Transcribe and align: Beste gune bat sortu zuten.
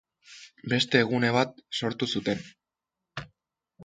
Beste 0.71 1.01
gune 1.11 1.29
bat 1.35 1.61
sortu 1.79 2.07
zuten. 2.17 2.41